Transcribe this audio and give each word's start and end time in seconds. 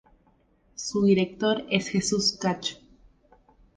Su 0.73 1.03
director 1.05 1.63
es 1.69 1.87
Jesús 1.89 2.35
Cacho. 2.41 2.77